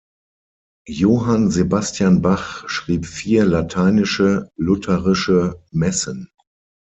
[0.87, 6.31] Johann Sebastian Bach schrieb vier lateinische lutherische Messen.